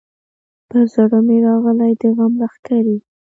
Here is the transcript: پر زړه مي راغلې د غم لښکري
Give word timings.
پر 0.69 0.83
زړه 0.95 1.19
مي 1.27 1.37
راغلې 1.45 1.91
د 2.01 2.03
غم 2.15 2.33
لښکري 2.41 2.97